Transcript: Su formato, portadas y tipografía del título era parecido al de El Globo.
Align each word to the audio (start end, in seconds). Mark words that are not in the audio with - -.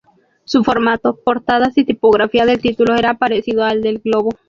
Su 0.45 0.63
formato, 0.63 1.15
portadas 1.17 1.77
y 1.77 1.85
tipografía 1.85 2.47
del 2.47 2.59
título 2.59 2.95
era 2.95 3.19
parecido 3.19 3.63
al 3.63 3.83
de 3.83 3.89
El 3.89 3.99
Globo. 3.99 4.29